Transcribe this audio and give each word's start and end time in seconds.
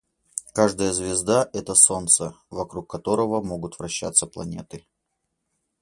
Каждая 0.55 0.93
звезда- 0.93 1.47
это 1.53 1.75
солнце, 1.75 2.33
вокруг 2.49 2.89
которого 2.89 3.39
могут 3.43 3.77
вращаться 3.77 4.25
планеты. 4.25 4.87